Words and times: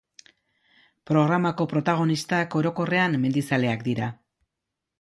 Programako 1.09 1.67
protagonistak, 1.75 2.57
orokorrean, 2.63 3.21
mendizaleak 3.27 3.87
dira. 3.93 4.13